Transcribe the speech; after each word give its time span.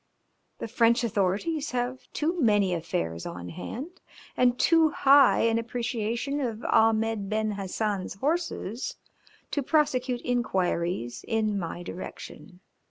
The 0.57 0.67
French 0.67 1.03
authorities 1.03 1.69
have 1.73 2.11
too 2.11 2.41
many 2.41 2.73
affairs 2.73 3.27
on 3.27 3.49
hand 3.49 4.01
and 4.35 4.57
too 4.57 4.89
high 4.89 5.41
an 5.41 5.59
appreciation 5.59 6.39
of 6.39 6.65
Ahmed 6.65 7.29
Ben 7.29 7.51
Hassan's 7.51 8.15
horses 8.15 8.95
to 9.51 9.61
prosecute 9.61 10.21
inquiries 10.25 11.23
in 11.27 11.59
my 11.59 11.83
direction. 11.83 12.61